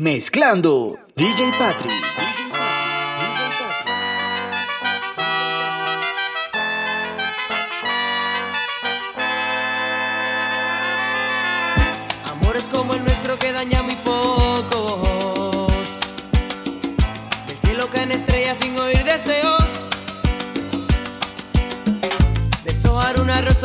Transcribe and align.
Mezclando 0.00 0.96
DJ 1.16 1.50
Patrick. 1.58 2.28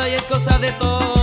y 0.09 0.13
es 0.15 0.23
cosa 0.23 0.57
de 0.57 0.71
tonto. 0.73 1.22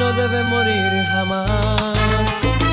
Me 0.00 0.06
quedaré 0.14 0.48
colgado 0.48 1.92
de 1.92 2.22
este 2.22 2.40
sentido. 2.40 2.70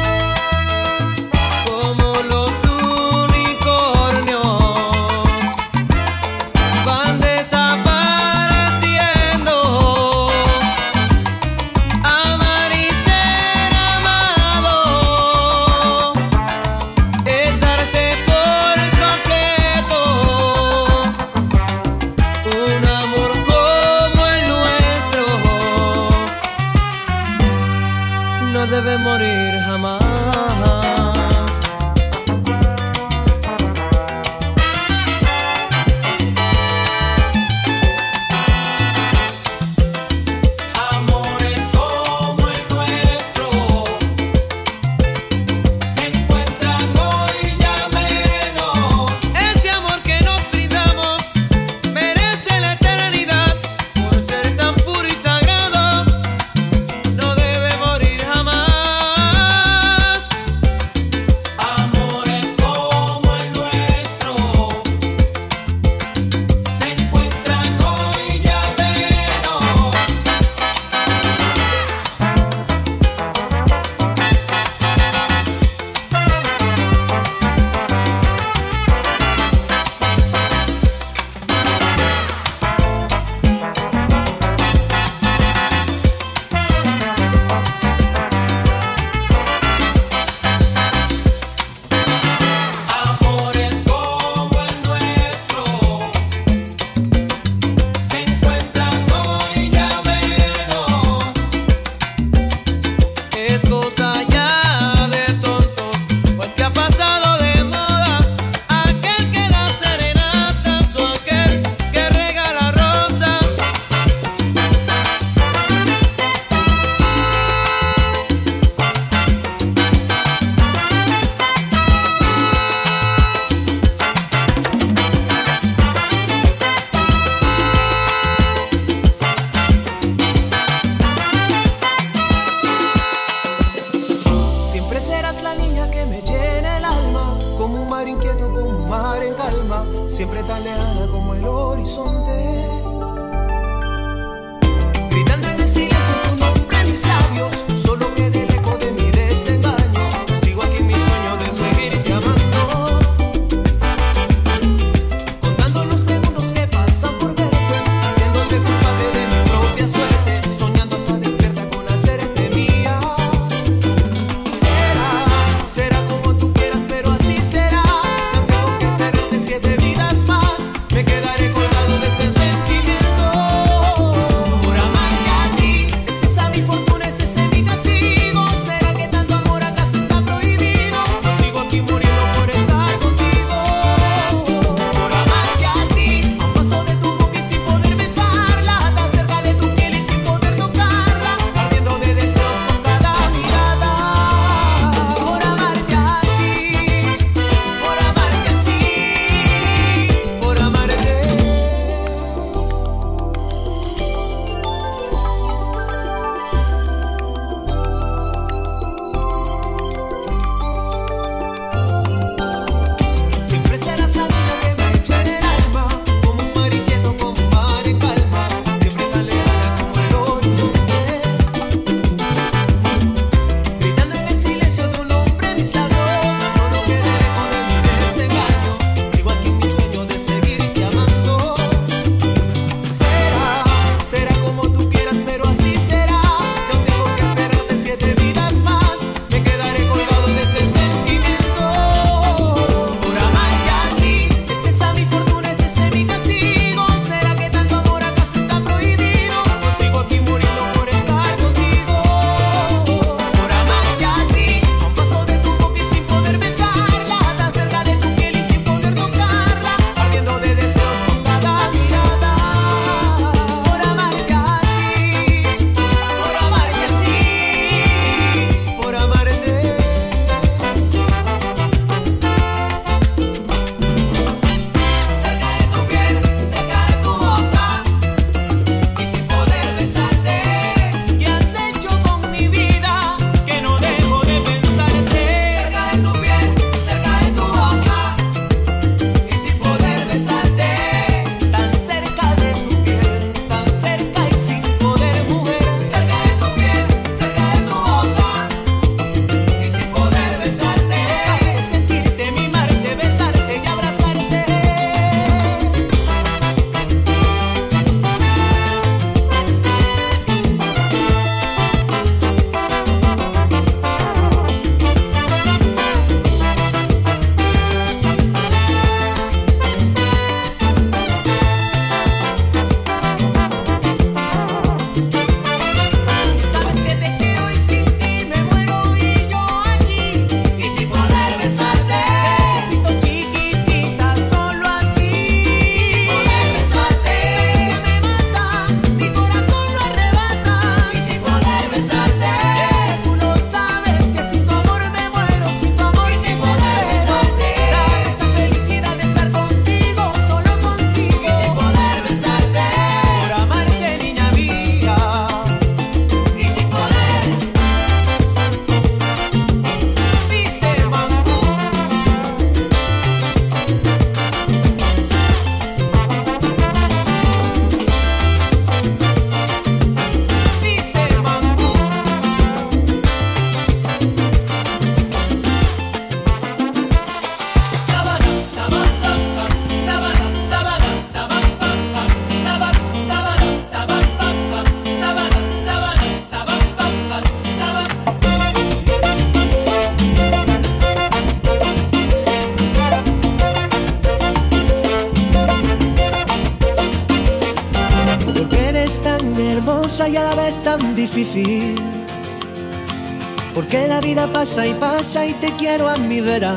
Y 404.66 404.74
pasa 404.74 405.24
y 405.26 405.34
te 405.34 405.52
quiero 405.52 405.88
a 405.88 405.98
mi 405.98 406.20
vera. 406.20 406.56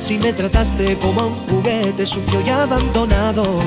Si 0.00 0.18
me 0.18 0.32
trataste 0.32 0.96
como 0.96 1.28
un 1.28 1.34
juguete 1.46 2.04
sucio 2.04 2.40
y 2.44 2.48
abandonado. 2.48 3.60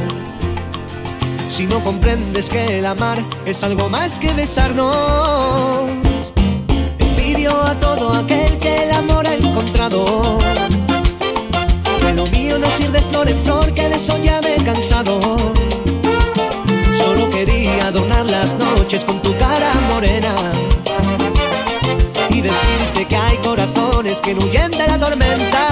Si 1.49 1.65
no 1.67 1.79
comprendes 1.81 2.49
que 2.49 2.79
el 2.79 2.85
amar 2.85 3.23
es 3.45 3.63
algo 3.63 3.87
más 3.87 4.19
que 4.19 4.33
besarnos. 4.33 5.89
Envidio 6.97 7.51
a 7.61 7.75
todo 7.75 8.13
aquel 8.13 8.57
que 8.57 8.83
el 8.83 8.91
amor 8.91 9.25
ha 9.27 9.35
encontrado. 9.35 10.37
Que 12.01 12.13
lo 12.13 12.25
mío 12.27 12.59
no 12.59 12.67
ir 12.79 12.91
de 12.91 13.01
flor 13.01 13.29
en 13.29 13.39
flor, 13.39 13.73
que 13.73 13.87
de 13.87 13.95
eso 13.95 14.17
ya 14.21 14.41
cansado. 14.65 15.19
Solo 16.97 17.29
quería 17.29 17.87
adornar 17.87 18.25
las 18.25 18.53
noches 18.55 19.05
con 19.05 19.21
tu 19.21 19.35
cara 19.37 19.73
morena 19.89 20.35
decirte 22.41 23.05
que 23.05 23.15
hay 23.15 23.37
corazones 23.37 24.21
que 24.21 24.33
huyen 24.33 24.71
de 24.71 24.87
la 24.87 24.97
tormenta. 24.97 25.67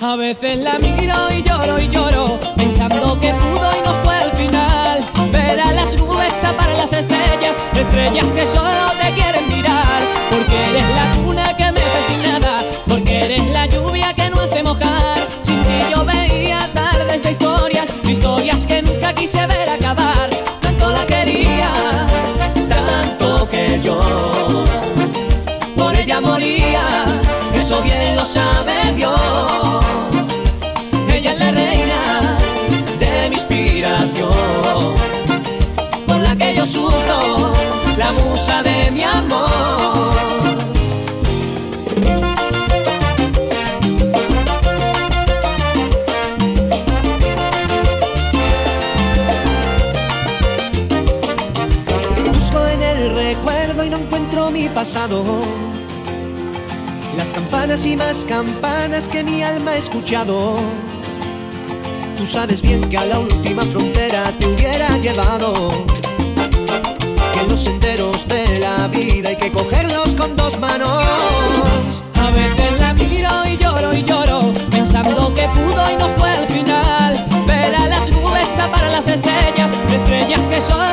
A 0.00 0.16
veces 0.16 0.58
la 0.58 0.78
miro 0.78 1.16
y 1.30 1.42
lloro 1.42 1.80
y 1.80 1.88
lloro, 1.88 2.38
pensando 2.56 3.18
que 3.20 3.32
pudo 3.34 3.70
y 3.76 3.86
no 3.86 3.94
fue 4.04 4.14
al 4.16 4.30
final. 4.32 5.04
Ver 5.32 5.60
a 5.60 5.72
las 5.72 5.94
nubes 5.96 6.40
tapar 6.40 6.68
las 6.76 6.92
estrellas, 6.92 7.56
estrellas 7.74 8.30
que 8.32 8.46
solo 8.46 8.90
te 9.00 9.10
quieren 9.12 9.48
mirar. 9.48 10.02
Porque 10.30 10.56
eres 10.70 10.88
la 10.94 11.22
cuna 11.22 11.56
que 11.56 11.72
me 11.72 11.80
sin 12.08 12.22
nada, 12.30 12.62
porque 12.88 13.24
eres 13.24 13.46
la 13.50 13.66
lluvia 13.66 14.12
que 14.14 14.30
no 14.30 14.40
hace 14.40 14.62
mojar. 14.62 15.18
Sin 15.42 15.60
ti 15.62 15.78
yo 15.90 16.04
veía 16.04 16.68
tardes 16.74 17.22
de 17.22 17.32
historias, 17.32 17.88
historias 18.04 18.66
que 18.66 18.82
nunca 18.82 19.14
quise 19.14 19.46
ver 19.46 19.61
lo 28.22 28.26
sabe 28.26 28.92
Dios. 28.94 29.84
Ella 31.12 31.30
es 31.32 31.38
la 31.40 31.50
reina 31.50 32.38
de 33.00 33.28
mi 33.30 33.34
inspiración, 33.34 34.94
por 36.06 36.20
la 36.20 36.36
que 36.36 36.54
yo 36.54 36.64
sufro, 36.64 37.52
la 37.96 38.12
musa 38.12 38.62
de 38.62 38.92
mi 38.92 39.02
amor. 39.02 40.12
Busco 52.32 52.60
Las 57.22 57.30
campanas 57.30 57.86
y 57.86 57.94
más 57.94 58.24
campanas 58.24 59.08
que 59.08 59.22
mi 59.22 59.44
alma 59.44 59.70
ha 59.70 59.76
escuchado. 59.76 60.56
Tú 62.18 62.26
sabes 62.26 62.60
bien 62.60 62.90
que 62.90 62.98
a 62.98 63.04
la 63.04 63.20
última 63.20 63.62
frontera 63.62 64.24
te 64.40 64.48
hubiera 64.48 64.96
llevado. 64.96 65.68
Que 67.32 67.40
en 67.40 67.48
los 67.48 67.60
senderos 67.60 68.26
de 68.26 68.58
la 68.58 68.88
vida 68.88 69.28
hay 69.28 69.36
que 69.36 69.52
cogerlos 69.52 70.16
con 70.16 70.34
dos 70.34 70.58
manos. 70.58 72.02
A 72.16 72.30
veces 72.32 72.80
la 72.80 72.92
miro 72.94 73.30
y 73.46 73.56
lloro 73.56 73.94
y 73.94 74.02
lloro, 74.02 74.52
pensando 74.68 75.32
que 75.32 75.46
pudo 75.50 75.92
y 75.92 75.96
no 75.98 76.08
fue 76.16 76.28
al 76.28 76.48
final. 76.48 77.24
Ver 77.46 77.72
a 77.72 77.86
las 77.86 78.10
nubes 78.10 78.52
tapar 78.56 78.90
las 78.90 79.06
estrellas, 79.06 79.70
estrellas 79.94 80.40
que 80.46 80.60
solo 80.60 80.91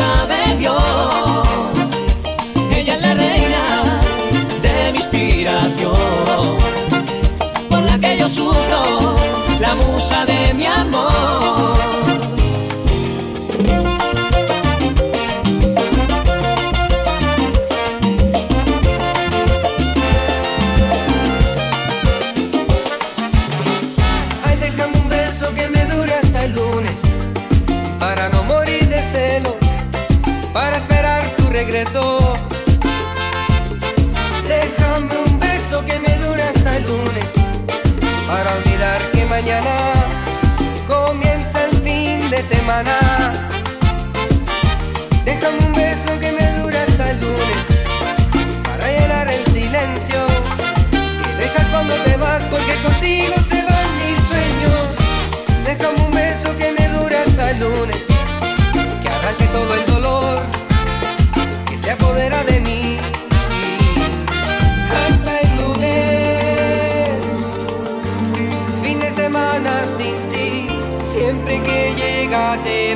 sabe 0.00 0.56
Dios. 0.58 0.82
Ella 2.76 2.92
es 2.94 3.00
la 3.06 3.14
reina 3.14 3.62
de 4.64 4.92
mi 4.92 4.98
inspiración, 4.98 6.56
por 7.70 7.82
la 7.82 7.98
que 7.98 8.18
yo 8.18 8.28
sufro, 8.28 8.82
la 9.60 9.74
musa 9.74 10.24
de 10.26 10.54
mi 10.54 10.66
amor. 10.66 11.59
منام 42.70 43.39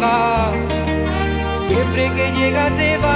vas, 0.05 0.67
siempre 1.67 2.11
que 2.17 2.33
llega 2.33 2.71
te 2.77 2.99
vas. 2.99 3.14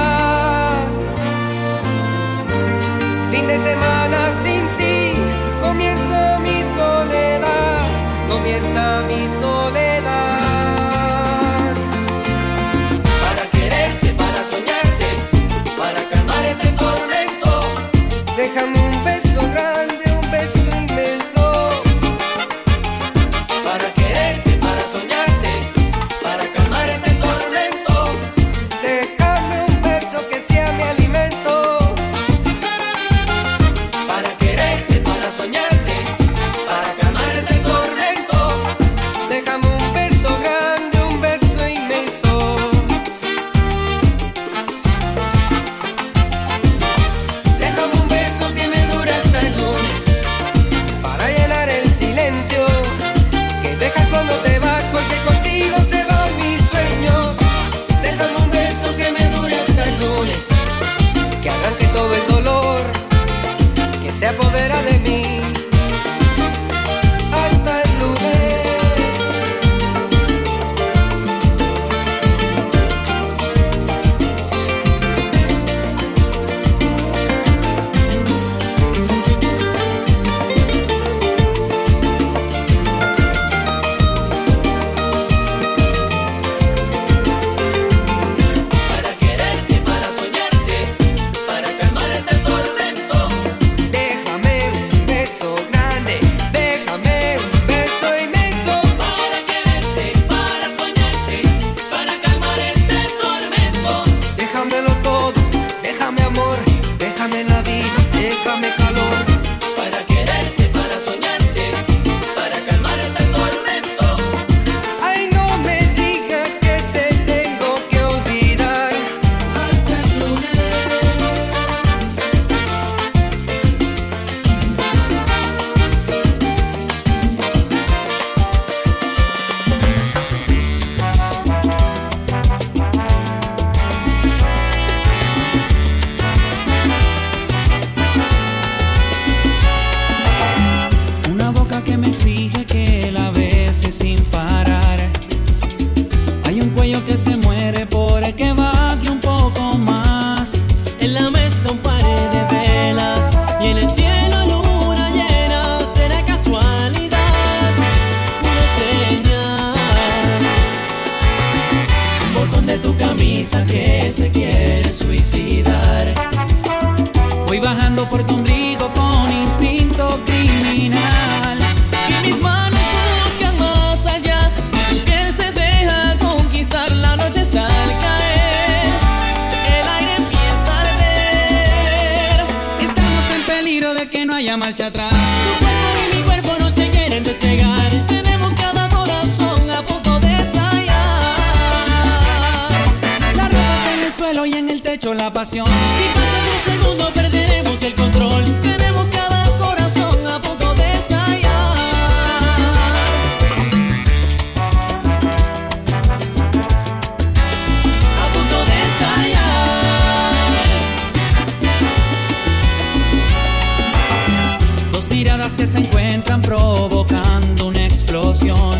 miradas 215.19 215.53
que 215.53 215.67
se 215.67 215.79
encuentran 215.79 216.41
provocando 216.41 217.67
una 217.67 217.85
explosión. 217.85 218.79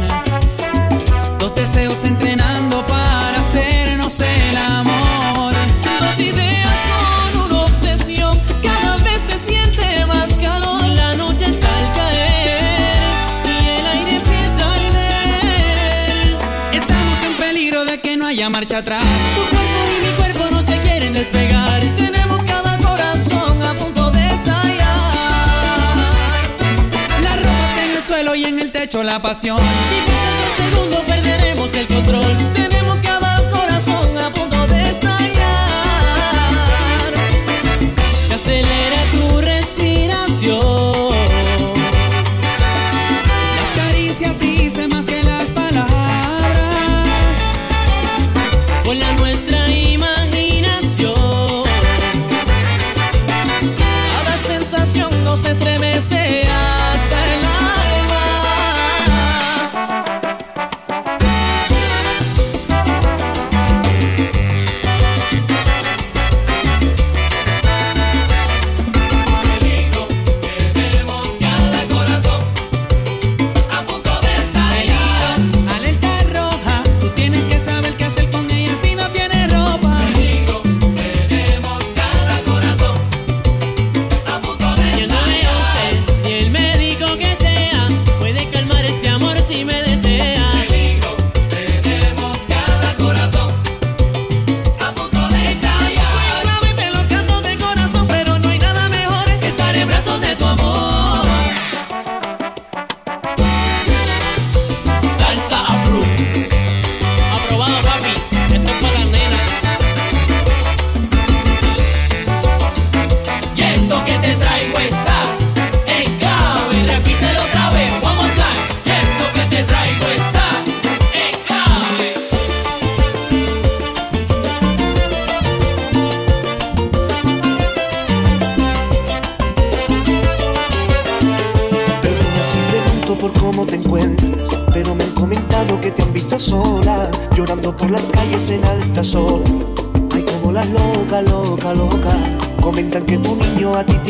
Dos 1.37 1.53
deseos 1.53 2.05
entrenando 2.05 2.87
para 2.87 3.41
hacernos 3.41 4.21
el 4.21 4.57
amor. 4.57 5.53
Dos 5.99 6.21
ideas 6.21 6.77
con 6.93 7.43
una 7.43 7.65
obsesión. 7.65 8.39
Cada 8.63 8.99
vez 8.99 9.21
se 9.29 9.37
siente 9.37 10.07
más 10.07 10.33
calor. 10.35 10.87
La 10.91 11.17
noche 11.17 11.47
está 11.51 11.77
al 11.77 11.93
caer 11.93 13.03
y 13.45 13.81
el 13.81 13.87
aire 13.87 14.17
empieza 14.19 14.65
a 14.65 14.75
arder. 14.75 16.37
Estamos 16.73 17.19
en 17.27 17.35
peligro 17.35 17.85
de 17.85 18.01
que 18.01 18.17
no 18.17 18.29
haya 18.29 18.49
marcha 18.49 18.79
atrás. 18.79 19.03
Tu 19.35 19.41
cuerpo 19.41 19.81
y 19.97 20.07
mi 20.07 20.13
cuerpo 20.13 20.45
no 20.53 20.63
se 20.63 20.79
quieren 20.83 21.15
despegar. 21.15 21.88
despecho 28.89 29.03
la 29.03 29.21
pasión. 29.21 29.59
Si 29.59 30.11
pasa 30.11 30.31
un 30.49 30.71
segundo 30.71 31.05
perderemos 31.05 31.75
el 31.77 31.87
control. 31.87 32.58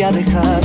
dejar. 0.06 0.60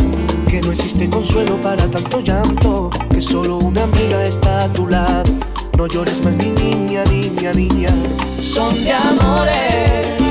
Que 0.48 0.62
no 0.62 0.72
existe 0.72 1.10
consuelo 1.10 1.58
para 1.58 1.90
tanto 1.90 2.22
llanto. 2.22 2.90
Que 3.10 3.22
solo 3.22 3.58
una 3.58 3.84
amiga 3.84 4.24
está 4.26 4.66
a 4.66 4.68
tu 4.74 4.88
lado. 4.88 5.32
No 5.78 5.88
llores 5.88 6.24
más, 6.24 6.34
mi 6.34 6.52
niña, 6.52 7.04
niña, 7.06 7.52
niña. 7.52 7.90
Son 8.40 8.72
de 8.84 8.92
amores 8.92 10.23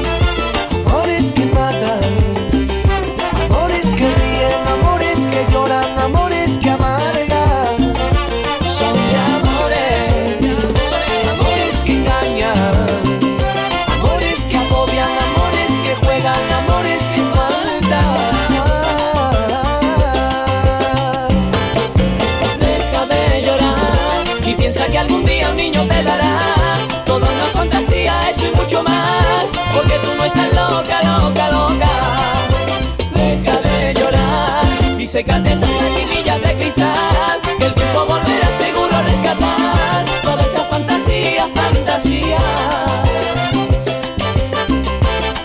te 35.23 35.31
cantes 35.31 35.63
a 35.63 35.67
la 35.67 36.39
de 36.39 36.55
cristal, 36.59 37.41
que 37.59 37.65
el 37.65 37.75
tiempo 37.75 38.07
volverá 38.07 38.49
seguro 38.59 38.95
a 38.95 39.03
rescatar 39.03 40.05
toda 40.23 40.43
esa 40.43 40.65
fantasía, 40.65 41.47
fantasía. 41.55 42.39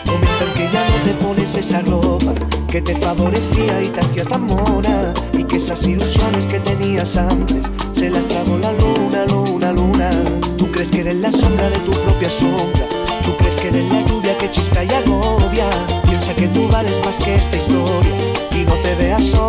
Momento 0.06 0.46
en 0.46 0.54
que 0.54 0.70
ya 0.74 0.84
no 0.90 0.98
te 1.06 1.12
pones 1.24 1.56
esa 1.56 1.82
ropa 1.82 2.34
que 2.72 2.82
te 2.82 2.96
favorecía 2.96 3.82
y 3.84 3.88
te 3.90 4.00
hacía 4.00 4.24
tan 4.24 4.46
mona, 4.46 5.14
y 5.34 5.44
que 5.44 5.58
esas 5.58 5.86
ilusiones 5.86 6.48
que 6.48 6.60
tenías 6.60 7.16
antes 7.16 7.58
se 7.94 8.10
las 8.10 8.26
tragó 8.28 8.58
la 8.58 8.72
luna, 8.72 9.26
luna, 9.28 9.72
luna. 9.74 10.10
Tú 10.58 10.72
crees 10.72 10.90
que 10.90 11.02
eres 11.02 11.18
la 11.18 11.32
sombra 11.32 11.70
de 11.70 11.78
tu 11.80 11.92
propia 11.92 12.30
sombra, 12.30 12.86
tú 13.24 13.36
crees 13.38 13.56
que 13.56 13.68
eres 13.68 13.92
la 13.92 14.02
lluvia 14.02 14.38
que 14.38 14.50
chispa 14.50 14.84
y 14.84 14.90
agobia. 14.90 15.70
Piensa 16.04 16.34
que 16.36 16.48
tú 16.48 16.68
vales 16.68 17.00
más 17.06 17.18
que 17.20 17.36
esta 17.36 17.58
historia 17.58 18.27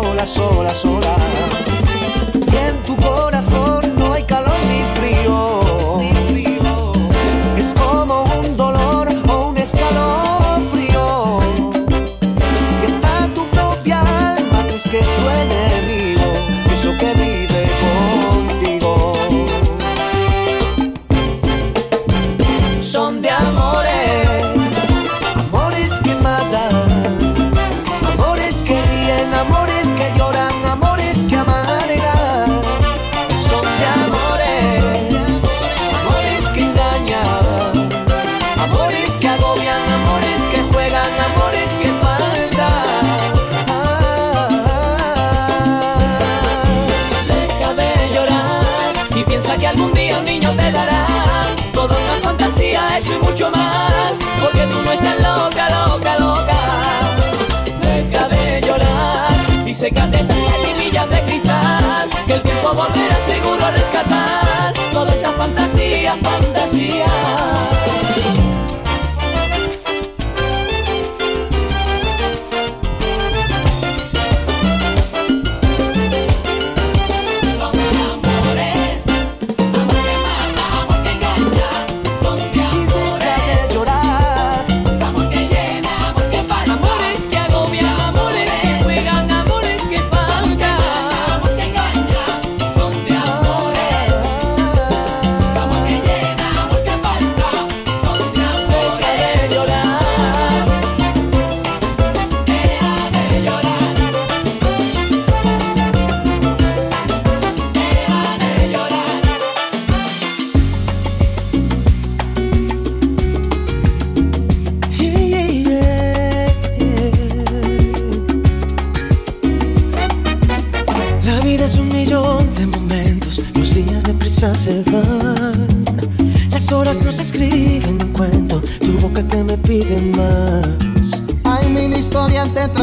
sola, 0.09 0.25
sola, 0.25 0.73
sola. 0.73 1.68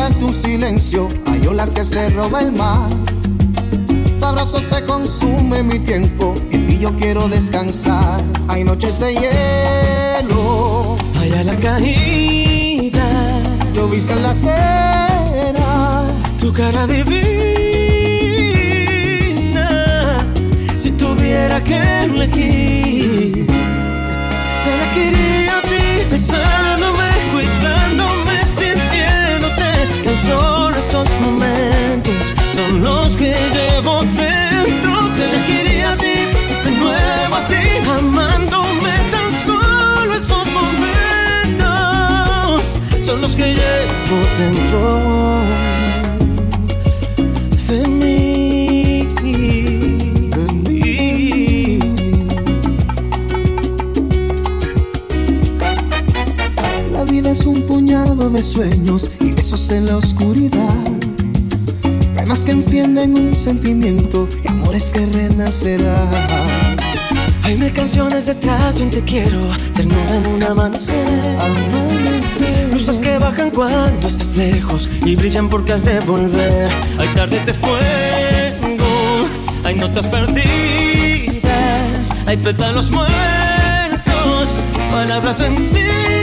Detrás 0.06 0.20
de 0.20 0.24
un 0.26 0.34
silencio, 0.34 1.08
hay 1.26 1.46
olas 1.48 1.70
que 1.70 1.82
se 1.82 2.08
roba 2.10 2.40
el 2.40 2.52
mar. 2.52 2.88
Tu 4.20 4.24
abrazo 4.24 4.58
se 4.60 4.84
consume 4.84 5.62
mi 5.62 5.78
tiempo, 5.80 6.34
y 6.50 6.56
en 6.56 6.66
ti 6.66 6.78
yo 6.78 6.92
quiero 6.92 7.28
descansar. 7.28 8.22
Hay 8.48 8.62
noches 8.64 9.00
de 9.00 9.14
hielo, 9.14 10.96
Hay 11.18 11.32
alas 11.32 11.58
caídas, 11.58 13.02
lloviste 13.74 14.12
en 14.12 14.22
la 14.22 14.30
acera. 14.30 16.04
tu 16.40 16.52
cara 16.52 16.86
divina. 16.86 17.16
Si 20.76 20.92
tuviera 20.92 21.62
que 21.64 21.76
elegir, 22.04 23.46
te 24.62 24.70
elegiría 24.74 25.58
a 25.58 25.62
ti 25.62 26.04
besándome, 26.10 27.05
Tan 30.06 30.14
solo 30.18 30.78
esos 30.78 31.08
momentos 31.20 32.14
son 32.54 32.80
los 32.84 33.16
que 33.16 33.34
llevo 33.54 34.02
dentro. 34.02 35.10
Te 35.16 35.24
elegiría 35.24 35.94
a 35.94 35.96
ti, 35.96 36.18
de 36.64 36.70
nuevo 36.78 37.34
a 37.34 37.48
ti, 37.48 37.64
amándome. 37.98 38.94
Tan 39.10 39.32
solo 39.44 40.14
esos 40.14 40.46
momentos 40.52 41.66
son 43.04 43.20
los 43.20 43.34
que 43.34 43.46
llevo 43.46 44.16
dentro 44.38 45.06
de 58.36 58.42
sueños 58.42 59.10
besos 59.46 59.70
en 59.70 59.86
la 59.86 59.96
oscuridad. 59.96 60.74
Penas 62.16 62.42
que 62.42 62.50
encienden 62.50 63.16
un 63.16 63.32
sentimiento 63.32 64.28
y 64.42 64.48
amores 64.48 64.90
que 64.90 65.06
renacerán. 65.06 66.76
Hay 67.44 67.56
mil 67.56 67.72
canciones 67.72 68.26
detrás 68.26 68.74
de 68.74 68.82
un 68.82 68.90
te 68.90 69.02
quiero, 69.02 69.46
ternura 69.72 70.16
en 70.16 70.26
un 70.26 70.42
amanecer. 70.42 71.06
Amanecer. 71.38 72.72
Luces 72.72 72.98
que 72.98 73.18
bajan 73.18 73.52
cuando 73.52 74.08
estás 74.08 74.36
lejos 74.36 74.90
y 75.04 75.14
brillan 75.14 75.48
porque 75.48 75.74
has 75.74 75.84
de 75.84 76.00
volver. 76.00 76.68
Hay 76.98 77.06
tardes 77.14 77.46
de 77.46 77.54
fuego, 77.54 79.28
hay 79.62 79.76
notas 79.76 80.08
perdidas, 80.08 80.42
hay 82.26 82.36
pétalos 82.36 82.90
muertos, 82.90 84.58
palabras 84.90 85.38
vencidas. 85.38 86.15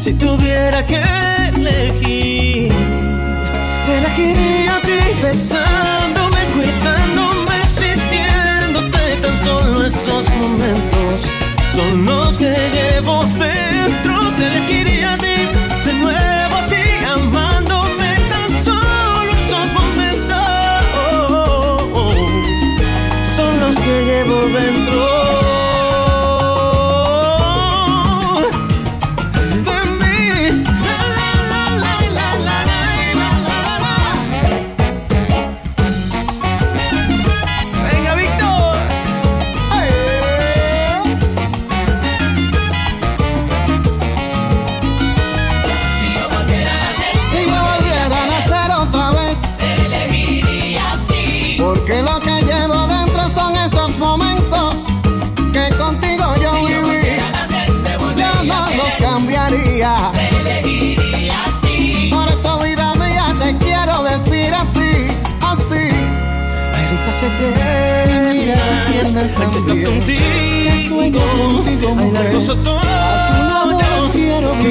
Si 0.00 0.14
tuviera 0.14 0.86
que 0.86 1.02
elegir, 1.54 2.72
te 3.84 3.98
elegiría 3.98 4.76
a 4.76 4.80
ti 4.80 4.98
besándome, 5.20 6.38
cuidándome, 6.54 7.66
sintiéndote 7.66 9.16
tan 9.20 9.36
solo 9.44 9.84
esos 9.84 10.30
momentos 10.30 11.26
son 11.74 12.06
los 12.06 12.38
que 12.38 12.54
llevo 12.72 13.24
dentro. 13.38 14.34
Te 14.36 14.46
elegiría 14.46 15.14
a 15.14 15.18
ti, 15.18 15.36
de 15.84 15.92
nuevo 15.94 16.56
a 16.56 16.66
ti, 16.68 16.84
amándome 17.04 18.14
tan 18.30 18.50
solo 18.64 19.30
esos 19.42 19.72
momentos 19.72 20.48
son 23.36 23.60
los 23.60 23.76
que 23.76 24.04
llevo 24.04 24.46
dentro. 24.58 25.27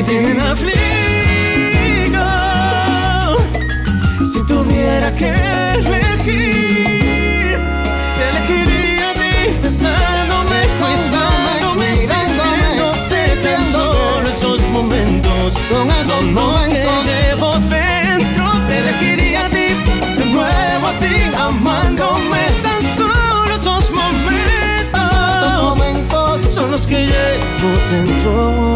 Vivir. 0.04 0.40
afligo. 0.40 0.78
Si 4.26 4.46
tuviera 4.46 5.14
que 5.16 5.30
elegir, 5.76 7.60
te 8.18 8.30
elegiría 8.30 9.10
a 9.10 9.14
ti 9.14 9.36
besándome, 9.64 10.60
cuidándome, 10.80 11.96
sintiéndote 11.96 13.22
tan 13.44 13.62
solo 13.72 14.30
esos 14.30 14.62
momentos 14.70 15.54
Son 15.70 15.90
esos 15.90 16.08
son 16.08 16.36
los 16.36 16.68
que 16.68 16.84
momentos. 16.84 17.06
llevo 17.06 17.50
dentro. 17.70 18.44
Te 18.68 18.78
elegiría 18.80 19.46
a 19.46 19.50
ti, 19.50 19.68
de 20.18 20.26
nuevo 20.26 20.88
a 20.88 20.94
ti, 21.00 21.16
amándome 21.38 22.44
tan 22.64 22.82
solo 22.98 23.56
esos 23.56 23.90
momentos. 23.92 25.02
Esos 25.42 25.78
momentos 25.78 26.42
recuerdos 26.44 26.88
que 26.88 27.00
llevo 27.06 27.70
dentro 27.92 28.68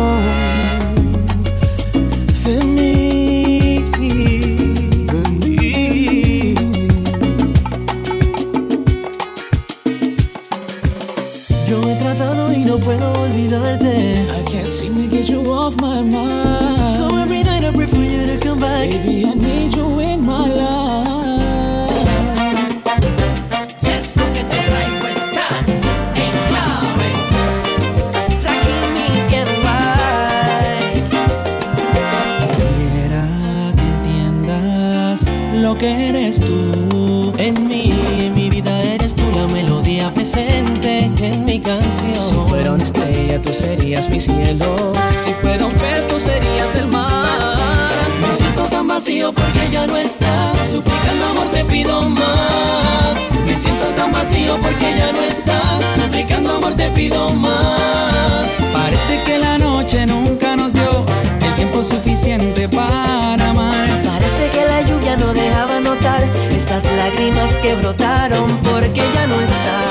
vacío 49.22 49.34
porque 49.34 49.70
ya 49.72 49.88
no 49.88 49.98
estás. 49.98 50.58
Suplicando 50.72 51.26
amor 51.32 51.48
te 51.50 51.64
pido 51.66 52.10
más. 52.10 53.16
Me 53.46 53.56
siento 53.56 53.88
tan 53.96 54.12
vacío 54.12 54.58
porque 54.62 54.96
ya 54.98 55.12
no 55.12 55.22
estás. 55.22 55.86
Suplicando 55.96 56.56
amor 56.56 56.74
te 56.76 56.90
pido 56.92 57.30
más. 57.32 58.48
Parece 58.74 59.22
que 59.26 59.38
la 59.38 59.58
noche 59.58 60.06
nunca 60.06 60.56
nos 60.56 60.74
dio 60.74 61.06
el 61.42 61.54
tiempo 61.56 61.84
suficiente 61.84 62.68
para 62.70 63.50
amar. 63.50 63.88
Parece 64.04 64.50
que 64.50 64.66
la 64.66 64.82
lluvia 64.82 65.18
no 65.18 65.34
dejaba 65.34 65.80
notar 65.80 66.24
estas 66.52 66.84
lágrimas 66.98 67.54
que 67.60 67.76
brotaron 67.76 68.58
porque 68.64 69.04
ya 69.14 69.28
no 69.28 69.36
estás. 69.36 69.82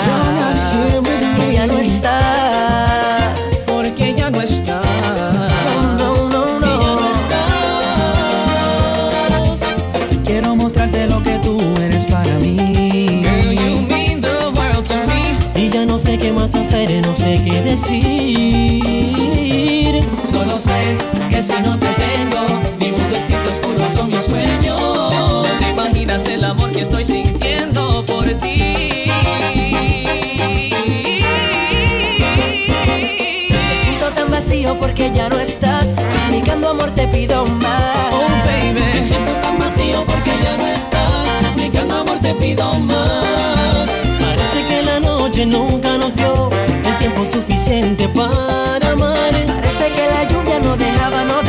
Si 1.36 1.52
ya 1.52 1.66
no 1.66 1.78
estás. 1.78 2.49
Sé 17.40 17.50
qué 17.50 17.62
decir. 17.62 18.80
Solo 20.18 20.58
sé 20.58 20.96
que 21.28 21.42
si 21.42 21.52
no 21.62 21.78
te 21.78 21.86
tengo, 21.86 22.46
mi 22.78 22.90
mundo 22.92 23.16
escrito 23.16 23.50
oscuro 23.50 23.90
son 23.94 24.08
mis 24.10 24.24
sueños. 24.24 25.46
Imaginas 25.72 26.26
el 26.26 26.44
amor 26.44 26.70
que 26.72 26.82
estoy 26.82 27.04
sintiendo 27.04 28.04
por 28.06 28.26
ti. 28.34 29.08
Me 33.48 33.74
siento 33.82 34.10
tan 34.14 34.30
vacío 34.30 34.78
porque 34.78 35.10
ya 35.12 35.28
no 35.28 35.38
estás. 35.40 35.94
Suplicando 36.24 36.70
amor 36.70 36.90
te 36.92 37.08
pido 37.08 37.44
más. 37.46 38.12
Oh, 38.12 38.28
baby. 38.44 38.80
Me 38.80 39.02
siento 39.04 39.32
tan 39.40 39.58
vacío 39.58 40.04
porque 40.06 40.30
ya 40.42 40.56
no 40.56 40.66
estás. 40.66 41.28
Suplicando 41.48 41.96
amor 41.96 42.18
te 42.20 42.34
pido 42.34 42.78
más. 42.80 43.88
Parece 44.20 44.64
que 44.68 44.82
la 44.82 45.00
noche 45.00 45.46
nunca 45.46 45.96
nos 45.98 46.14
dio 46.16 46.59
tiempo 47.00 47.24
suficiente 47.24 48.06
para 48.08 48.92
amar. 48.92 49.32
Parece 49.46 49.90
que 49.94 50.06
la 50.14 50.24
lluvia 50.24 50.60
no 50.60 50.76
dejaba 50.76 51.24
notar 51.24 51.39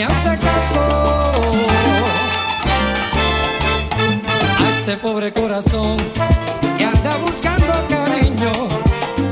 me 0.00 0.06
hace 0.06 0.38
caso. 0.38 0.80
A 4.58 4.70
este 4.70 4.96
pobre 4.96 5.30
corazón 5.30 5.98
que 6.78 6.84
anda 6.86 7.16
buscando 7.18 7.72
cariño, 7.86 8.50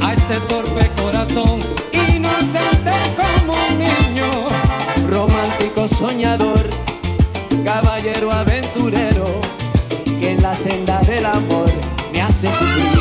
a 0.03 0.13
este 0.13 0.37
torpe 0.41 0.91
corazón 1.01 1.61
inocente 1.93 2.93
como 3.17 3.55
un 3.55 3.79
niño. 3.79 4.31
Romántico 5.09 5.89
soñador, 5.89 6.69
caballero 7.65 8.31
aventurero, 8.31 9.41
que 10.21 10.33
en 10.33 10.43
la 10.43 10.55
senda 10.55 11.01
del 11.01 11.25
amor 11.25 11.71
me 12.13 12.21
hace 12.21 12.47
sufrir, 12.49 12.98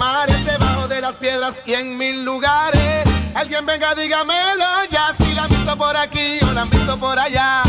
mares, 0.00 0.42
debajo 0.46 0.88
de 0.88 1.02
las 1.02 1.16
piedras 1.16 1.62
y 1.66 1.74
en 1.74 1.98
mil 1.98 2.24
lugares. 2.24 3.04
Alguien 3.34 3.66
venga, 3.66 3.94
dígamelo 3.94 4.70
ya, 4.90 5.12
si 5.18 5.34
la 5.34 5.42
han 5.44 5.50
visto 5.50 5.76
por 5.76 5.94
aquí 5.94 6.38
o 6.48 6.52
la 6.54 6.62
han 6.62 6.70
visto 6.70 6.98
por 6.98 7.18
allá. 7.18 7.62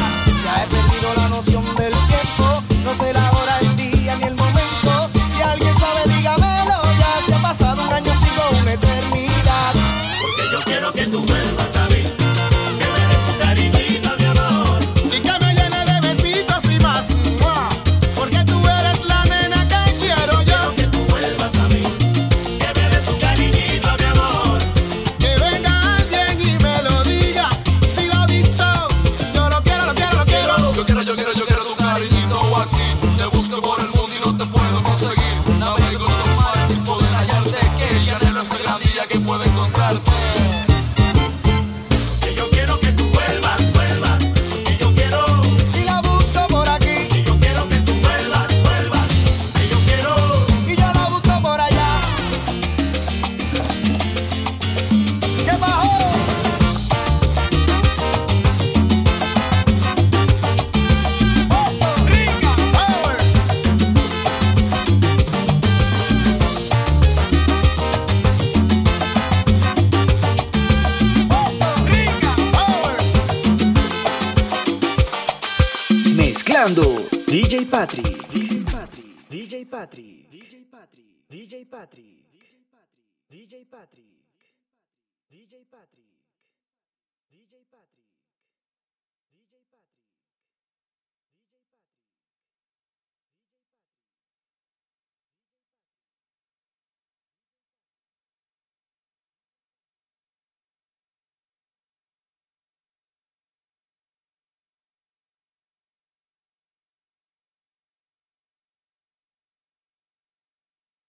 Ya 0.46 0.64
he 0.64 0.68
perdido 0.68 1.14
la 1.18 1.28
noción 1.28 1.66
del 1.76 1.94
tiempo, 2.12 2.46
no 2.86 2.96
sé 2.96 3.14
la 3.14 3.30
hora, 3.32 3.60
el 3.60 3.76
día 3.76 4.16
ni 4.16 4.24
el 4.24 4.36
momento. 4.36 4.92
Si 5.36 5.42
alguien 5.42 5.78
sabe, 5.78 6.02
dígamelo 6.08 6.80
ya, 7.02 7.12
si 7.26 7.34
ha 7.34 7.42
pasado 7.42 7.84
un 7.84 7.94
año, 7.94 8.14
sigo 8.22 8.44
Patrick. 79.82 80.30
DJ 80.30 80.70
Patri 80.70 81.24
DJ 81.28 81.66
Patrick. 81.66 82.30
DJ 82.30 82.68
Patrick. 82.70 83.08
DJ 83.28 83.66
Patrick. 83.66 84.21